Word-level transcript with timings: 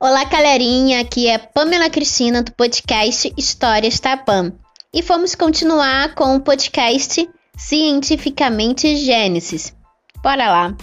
Olá, 0.00 0.22
galerinha! 0.22 1.00
Aqui 1.00 1.26
é 1.26 1.38
Pamela 1.38 1.90
Cristina 1.90 2.40
do 2.40 2.52
podcast 2.52 3.34
Histórias 3.36 3.98
Tapam. 3.98 4.56
E 4.94 5.02
vamos 5.02 5.34
continuar 5.34 6.14
com 6.14 6.36
o 6.36 6.40
podcast 6.40 7.28
Cientificamente 7.56 8.94
Gênesis. 8.94 9.74
Bora 10.22 10.48
lá! 10.48 10.76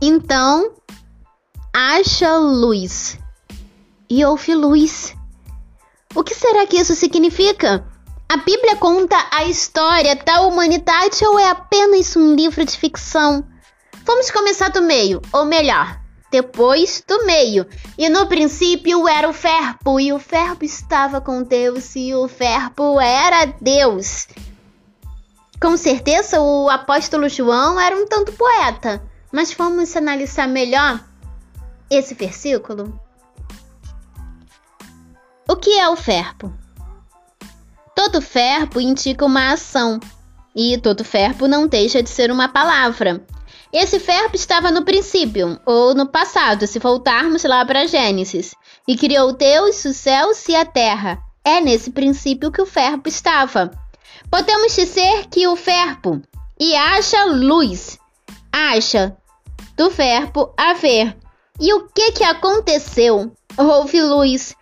Então, 0.00 0.76
acha 1.70 2.38
luz 2.38 3.18
e 4.08 4.24
ouve 4.24 4.54
luz. 4.54 5.14
O 6.14 6.24
que 6.24 6.34
será 6.34 6.66
que 6.66 6.78
isso 6.78 6.94
significa? 6.94 7.86
A 8.26 8.38
Bíblia 8.38 8.76
conta 8.76 9.22
a 9.30 9.44
história 9.44 10.16
da 10.16 10.40
humanidade 10.40 11.22
ou 11.26 11.38
é 11.38 11.50
apenas 11.50 12.16
um 12.16 12.34
livro 12.34 12.64
de 12.64 12.74
ficção? 12.74 13.46
Vamos 14.06 14.30
começar 14.30 14.70
do 14.70 14.80
meio, 14.80 15.20
ou 15.30 15.44
melhor, 15.44 16.05
depois 16.30 17.02
do 17.06 17.24
meio. 17.24 17.66
E 17.96 18.08
no 18.08 18.26
princípio 18.26 19.06
era 19.08 19.28
o 19.28 19.32
Verbo, 19.32 20.00
e 20.00 20.12
o 20.12 20.18
Verbo 20.18 20.64
estava 20.64 21.20
com 21.20 21.42
Deus, 21.42 21.94
e 21.96 22.14
o 22.14 22.26
Verbo 22.26 23.00
era 23.00 23.46
Deus. 23.60 24.28
Com 25.60 25.76
certeza 25.76 26.40
o 26.40 26.68
apóstolo 26.68 27.28
João 27.28 27.80
era 27.80 27.96
um 27.96 28.06
tanto 28.06 28.32
poeta, 28.32 29.02
mas 29.32 29.52
vamos 29.54 29.96
analisar 29.96 30.46
melhor 30.46 31.02
esse 31.90 32.14
versículo. 32.14 33.00
O 35.48 35.56
que 35.56 35.78
é 35.78 35.88
o 35.88 35.94
verbo? 35.94 36.52
Todo 37.94 38.20
verbo 38.20 38.80
indica 38.80 39.24
uma 39.24 39.52
ação, 39.52 39.98
e 40.54 40.76
todo 40.78 41.04
verbo 41.04 41.46
não 41.48 41.66
deixa 41.66 42.02
de 42.02 42.10
ser 42.10 42.30
uma 42.30 42.48
palavra. 42.48 43.24
Esse 43.72 43.98
verbo 43.98 44.36
estava 44.36 44.70
no 44.70 44.84
princípio, 44.84 45.60
ou 45.66 45.94
no 45.94 46.06
passado, 46.06 46.66
se 46.66 46.78
voltarmos 46.78 47.42
lá 47.44 47.64
para 47.64 47.86
Gênesis. 47.86 48.54
E 48.86 48.96
criou 48.96 49.32
Deus 49.32 49.84
os 49.84 49.96
céus 49.96 50.48
e 50.48 50.54
a 50.54 50.64
terra. 50.64 51.18
É 51.44 51.60
nesse 51.60 51.90
princípio 51.90 52.50
que 52.50 52.62
o 52.62 52.66
verbo 52.66 53.08
estava. 53.08 53.70
Podemos 54.30 54.74
dizer 54.74 55.26
que 55.28 55.46
o 55.46 55.54
verbo 55.54 56.22
e 56.58 56.74
acha 56.74 57.24
luz, 57.24 57.98
acha 58.52 59.16
do 59.76 59.90
verbo 59.90 60.52
haver. 60.56 61.16
E 61.60 61.72
o 61.72 61.88
que 61.88 62.12
que 62.12 62.24
aconteceu? 62.24 63.32
Houve 63.56 64.00
luz. 64.00 64.54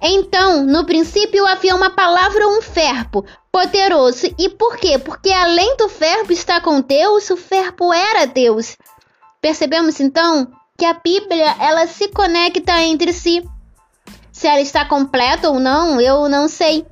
Então, 0.00 0.64
no 0.64 0.84
princípio 0.84 1.46
havia 1.46 1.74
uma 1.74 1.90
palavra, 1.90 2.46
um 2.46 2.60
verbo 2.60 3.24
poderoso. 3.58 4.32
E 4.38 4.48
por 4.50 4.76
quê? 4.76 4.98
Porque 5.00 5.32
além 5.32 5.76
do 5.76 5.88
verbo 5.88 6.32
estar 6.32 6.60
com 6.60 6.80
Deus, 6.80 7.28
o 7.30 7.36
verbo 7.36 7.92
era 7.92 8.24
Deus. 8.24 8.76
Percebemos 9.40 9.98
então 9.98 10.48
que 10.78 10.84
a 10.84 10.94
Bíblia 10.94 11.56
ela 11.58 11.86
se 11.88 12.06
conecta 12.08 12.80
entre 12.82 13.12
si. 13.12 13.42
Se 14.30 14.46
ela 14.46 14.60
está 14.60 14.84
completa 14.84 15.50
ou 15.50 15.58
não, 15.58 16.00
eu 16.00 16.28
não 16.28 16.48
sei. 16.48 16.86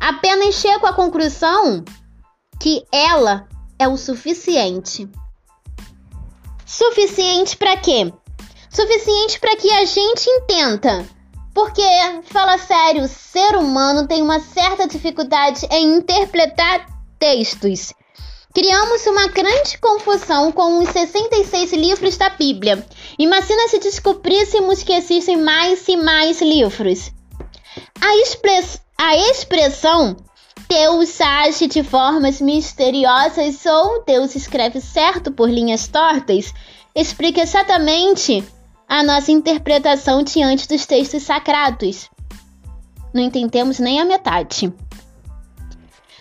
Apenas 0.00 0.54
chego 0.54 0.86
à 0.86 0.94
conclusão 0.94 1.84
que 2.58 2.82
ela 2.90 3.46
é 3.78 3.86
o 3.86 3.98
suficiente. 3.98 5.06
Suficiente 6.64 7.58
para 7.58 7.76
quê? 7.76 8.10
Suficiente 8.70 9.38
para 9.38 9.54
que 9.56 9.70
a 9.70 9.84
gente 9.84 10.26
entenda 10.30 11.06
porque, 11.56 11.80
fala 12.24 12.58
sério, 12.58 13.04
o 13.04 13.08
ser 13.08 13.56
humano 13.56 14.06
tem 14.06 14.20
uma 14.20 14.38
certa 14.38 14.86
dificuldade 14.86 15.66
em 15.70 15.96
interpretar 15.96 16.86
textos. 17.18 17.94
Criamos 18.54 19.06
uma 19.06 19.28
grande 19.28 19.78
confusão 19.78 20.52
com 20.52 20.80
os 20.80 20.90
66 20.90 21.72
livros 21.72 22.18
da 22.18 22.28
Bíblia. 22.28 22.86
Imagina 23.18 23.68
se 23.68 23.78
descobríssemos 23.78 24.82
que 24.82 24.92
existem 24.92 25.38
mais 25.38 25.88
e 25.88 25.96
mais 25.96 26.42
livros. 26.42 27.10
A, 28.02 28.16
express 28.16 28.78
a 28.98 29.16
expressão 29.16 30.14
Deus 30.68 31.18
age 31.22 31.68
de 31.68 31.82
formas 31.82 32.38
misteriosas 32.38 33.64
ou 33.64 34.04
Deus 34.04 34.34
escreve 34.34 34.78
certo 34.82 35.32
por 35.32 35.48
linhas 35.48 35.88
tortas 35.88 36.52
explica 36.94 37.42
exatamente 37.42 38.42
a 38.88 39.02
nossa 39.02 39.32
interpretação 39.32 40.22
diante 40.22 40.68
dos 40.68 40.86
textos 40.86 41.22
sagrados. 41.22 42.08
Não 43.12 43.22
entendemos 43.22 43.78
nem 43.78 44.00
a 44.00 44.04
metade. 44.04 44.72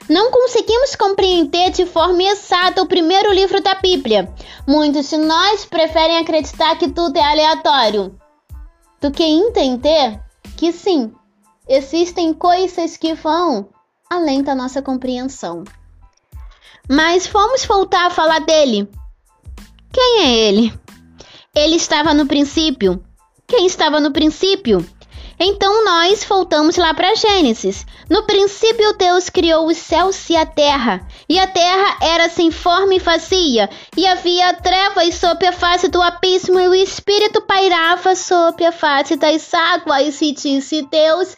Não 0.08 0.32
conseguimos 0.32 0.96
compreender 0.96 1.72
de 1.72 1.86
forma 1.86 2.24
exata 2.24 2.82
o 2.82 2.88
primeiro 2.88 3.34
livro 3.34 3.62
da 3.62 3.76
Bíblia. 3.76 4.32
Muitos 4.68 5.10
de 5.10 5.18
nós 5.18 5.66
preferem 5.66 6.18
acreditar 6.18 6.76
que 6.78 6.90
tudo 6.90 7.18
é 7.18 7.24
aleatório 7.24 8.16
do 9.02 9.12
que 9.12 9.24
entender 9.24 10.20
que 10.58 10.72
sim, 10.72 11.14
existem 11.68 12.34
coisas 12.34 12.98
que 12.98 13.14
vão 13.14 13.70
além 14.10 14.42
da 14.42 14.56
nossa 14.56 14.82
compreensão. 14.82 15.64
Mas 16.90 17.28
vamos 17.28 17.66
voltar 17.66 18.08
a 18.08 18.12
falar 18.12 18.40
dele. 18.40 18.90
Quem 19.92 20.24
é 20.24 20.38
ele? 20.48 20.85
Ele 21.56 21.76
estava 21.78 22.14
no 22.14 22.26
princípio. 22.26 23.02
Quem 23.48 23.66
estava 23.66 24.00
no 24.00 24.12
princípio? 24.12 24.86
Então 25.40 25.84
nós 25.84 26.24
voltamos 26.24 26.78
lá 26.78 26.94
para 26.94 27.16
Gênesis. 27.16 27.86
No 28.10 28.24
princípio 28.24 28.98
Deus 28.98 29.30
criou 29.30 29.68
os 29.68 29.78
céus 29.78 30.30
e 30.30 30.36
a 30.36 30.46
terra, 30.46 31.06
e 31.28 31.38
a 31.40 31.48
terra 31.48 31.98
era 32.02 32.30
sem 32.30 32.52
forma 32.52 32.96
e 32.96 33.00
vazia, 33.00 33.70
e 33.98 34.08
havia 34.08 34.54
trevas 34.54 35.16
sobre 35.16 35.48
a 35.48 35.52
face 35.52 35.88
do 35.88 36.02
abismo, 36.02 36.60
e 36.60 36.68
o 36.68 36.76
Espírito 36.76 37.42
pairava 37.42 38.16
sobre 38.16 38.66
a 38.66 38.72
face 38.72 39.16
das 39.16 39.54
águas, 39.54 40.22
e 40.22 40.32
disse 40.32 40.82
Deus: 40.84 41.36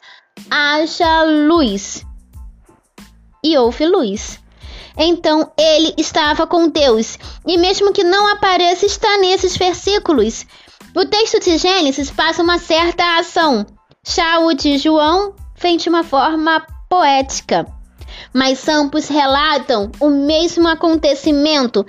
haja 0.49 1.23
luz. 1.23 2.05
E 3.43 3.57
houve 3.57 3.85
luz. 3.85 4.39
Então 4.97 5.51
ele 5.57 5.93
estava 5.97 6.47
com 6.47 6.69
Deus. 6.69 7.17
E 7.45 7.57
mesmo 7.57 7.93
que 7.93 8.03
não 8.03 8.27
apareça, 8.27 8.85
está 8.85 9.17
nesses 9.17 9.55
versículos. 9.55 10.45
O 10.95 11.05
texto 11.05 11.39
de 11.39 11.57
Gênesis 11.57 12.09
passa 12.09 12.41
uma 12.41 12.57
certa 12.57 13.19
ação. 13.19 13.65
Já 14.05 14.39
o 14.39 14.53
de 14.53 14.77
João 14.77 15.35
vem 15.55 15.77
de 15.77 15.89
uma 15.89 16.03
forma 16.03 16.65
poética. 16.89 17.67
Mas 18.33 18.67
ambos 18.67 19.07
relatam 19.07 19.91
o 19.99 20.09
mesmo 20.09 20.67
acontecimento, 20.67 21.85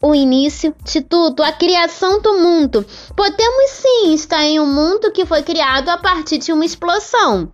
o 0.00 0.14
início 0.14 0.74
de 0.84 1.00
tudo, 1.00 1.42
a 1.42 1.52
criação 1.52 2.20
do 2.20 2.38
mundo. 2.38 2.86
Podemos 3.14 3.70
sim 3.70 4.14
estar 4.14 4.42
em 4.44 4.60
um 4.60 4.66
mundo 4.66 5.10
que 5.12 5.26
foi 5.26 5.42
criado 5.42 5.88
a 5.88 5.98
partir 5.98 6.38
de 6.38 6.52
uma 6.52 6.64
explosão. 6.64 7.50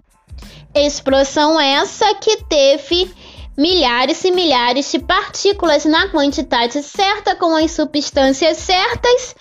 Explosão 0.74 1.60
essa 1.60 2.14
que 2.14 2.44
teve 2.44 3.12
milhares 3.56 4.24
e 4.24 4.30
milhares 4.30 4.90
de 4.90 4.98
partículas 4.98 5.84
na 5.84 6.08
quantidade 6.08 6.82
certa 6.82 7.34
com 7.34 7.54
as 7.56 7.70
substâncias 7.72 8.56
certas 8.58 9.34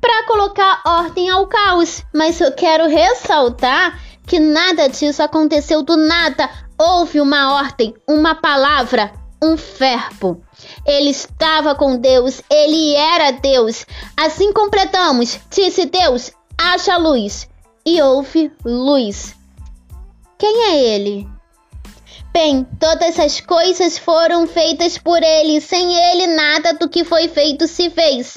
para 0.00 0.26
colocar 0.26 0.82
ordem 0.84 1.30
ao 1.30 1.46
caos. 1.46 2.02
Mas 2.12 2.40
eu 2.40 2.52
quero 2.52 2.86
ressaltar 2.86 3.98
que 4.26 4.38
nada 4.38 4.88
disso 4.88 5.22
aconteceu 5.22 5.82
do 5.82 5.96
nada. 5.96 6.48
Houve 6.78 7.20
uma 7.20 7.54
ordem, 7.54 7.94
uma 8.06 8.34
palavra, 8.34 9.12
um 9.42 9.56
verbo. 9.56 10.42
Ele 10.86 11.10
estava 11.10 11.74
com 11.74 11.96
Deus, 11.96 12.42
ele 12.50 12.94
era 12.94 13.30
Deus. 13.30 13.86
Assim 14.16 14.52
completamos. 14.52 15.38
Disse 15.50 15.86
Deus: 15.86 16.32
haja 16.58 16.96
luz. 16.96 17.48
E 17.86 18.00
houve 18.00 18.50
luz. 18.64 19.34
Quem 20.38 20.70
é 20.70 20.94
ele? 20.94 21.33
Bem, 22.34 22.66
todas 22.80 23.16
as 23.20 23.40
coisas 23.40 23.96
foram 23.96 24.44
feitas 24.44 24.98
por 24.98 25.22
ele, 25.22 25.60
sem 25.60 25.94
ele 25.94 26.26
nada 26.26 26.74
do 26.74 26.88
que 26.88 27.04
foi 27.04 27.28
feito 27.28 27.68
se 27.68 27.88
fez. 27.90 28.36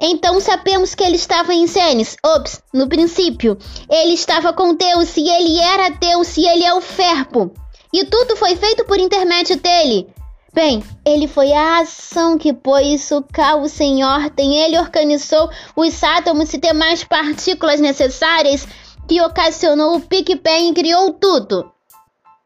Então 0.00 0.40
sabemos 0.40 0.94
que 0.94 1.04
ele 1.04 1.16
estava 1.16 1.52
em 1.52 1.66
Gênesis, 1.66 2.16
ops, 2.24 2.62
no 2.72 2.88
princípio. 2.88 3.58
Ele 3.90 4.14
estava 4.14 4.54
com 4.54 4.74
Deus 4.74 5.18
e 5.18 5.28
ele 5.28 5.60
era 5.60 5.90
Deus 5.90 6.34
e 6.38 6.46
ele 6.46 6.64
é 6.64 6.72
o 6.72 6.80
Verbo. 6.80 7.52
E 7.92 8.06
tudo 8.06 8.36
foi 8.36 8.56
feito 8.56 8.86
por 8.86 8.98
intermédio 8.98 9.56
dele. 9.56 10.08
Bem, 10.54 10.82
ele 11.04 11.28
foi 11.28 11.52
a 11.52 11.80
ação 11.80 12.38
que 12.38 12.54
pôs 12.54 13.10
o 13.10 13.22
caos 13.22 13.78
em 13.80 14.02
ordem. 14.02 14.56
Ele 14.56 14.78
organizou 14.78 15.50
os 15.76 16.02
átomos 16.02 16.54
e 16.54 16.58
demais 16.58 17.04
partículas 17.04 17.80
necessárias 17.80 18.66
que 19.06 19.20
ocasionou 19.20 19.96
o 19.96 19.98
Big 19.98 20.36
Bang 20.36 20.70
e 20.70 20.72
criou 20.72 21.12
tudo. 21.12 21.73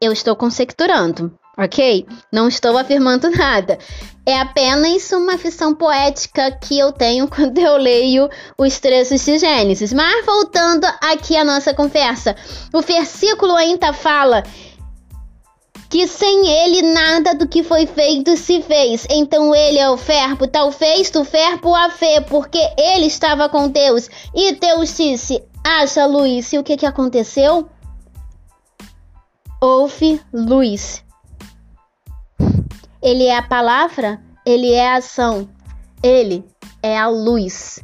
Eu 0.01 0.13
estou 0.13 0.33
conjecturando, 0.33 1.37
ok? 1.57 2.05
Não 2.31 2.47
estou 2.47 2.77
afirmando 2.77 3.29
nada. 3.35 3.77
É 4.25 4.39
apenas 4.39 5.11
uma 5.11 5.35
visão 5.35 5.75
poética 5.75 6.51
que 6.51 6.79
eu 6.79 6.93
tenho 6.93 7.27
quando 7.29 7.57
eu 7.57 7.75
leio 7.75 8.29
os 8.57 8.79
trechos 8.79 9.25
de 9.25 9.37
Gênesis. 9.37 9.91
Mas 9.91 10.25
voltando 10.25 10.85
aqui 11.01 11.35
à 11.35 11.43
nossa 11.43 11.73
conversa, 11.73 12.33
o 12.73 12.79
versículo 12.79 13.53
ainda 13.55 13.91
fala 13.91 14.41
que 15.89 16.07
sem 16.07 16.47
ele 16.47 16.81
nada 16.93 17.35
do 17.35 17.45
que 17.45 17.61
foi 17.61 17.85
feito 17.85 18.37
se 18.37 18.61
fez. 18.61 19.05
Então 19.09 19.53
ele 19.53 19.79
é 19.79 19.89
o 19.89 19.97
Verbo, 19.97 20.47
tal 20.47 20.71
fez 20.71 21.11
do 21.11 21.25
Verbo 21.25 21.75
a 21.75 21.89
fé, 21.89 22.21
porque 22.21 22.59
ele 22.77 23.07
estava 23.07 23.49
com 23.49 23.67
Deus. 23.67 24.09
E 24.33 24.53
Deus 24.53 24.95
disse: 24.95 25.43
Acha 25.61 26.05
luz. 26.05 26.53
E 26.53 26.57
o 26.57 26.63
que, 26.63 26.77
que 26.77 26.85
aconteceu? 26.85 27.67
Houve 29.61 30.21
luz. 30.33 31.03
Ele 33.01 33.25
é 33.25 33.37
a 33.37 33.41
palavra, 33.41 34.21
ele 34.45 34.71
é 34.71 34.89
a 34.89 34.97
ação, 34.97 35.49
ele 36.01 36.45
é 36.81 36.97
a 36.97 37.07
luz. 37.07 37.83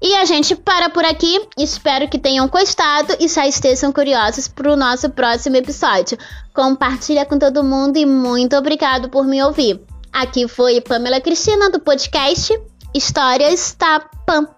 E 0.00 0.14
a 0.14 0.24
gente 0.24 0.54
para 0.54 0.88
por 0.88 1.04
aqui. 1.04 1.40
Espero 1.58 2.08
que 2.08 2.18
tenham 2.18 2.46
gostado 2.46 3.16
e 3.18 3.26
já 3.26 3.46
estejam 3.46 3.92
curiosos 3.92 4.46
para 4.46 4.72
o 4.72 4.76
nosso 4.76 5.10
próximo 5.10 5.56
episódio. 5.56 6.16
Compartilha 6.54 7.26
com 7.26 7.38
todo 7.38 7.64
mundo 7.64 7.96
e 7.96 8.06
muito 8.06 8.56
obrigado 8.56 9.08
por 9.08 9.26
me 9.26 9.42
ouvir. 9.42 9.80
Aqui 10.12 10.46
foi 10.46 10.80
Pamela 10.80 11.20
Cristina 11.20 11.70
do 11.70 11.80
podcast 11.80 12.56
Histórias 12.94 13.74
da 13.78 14.00
Pam. 14.24 14.57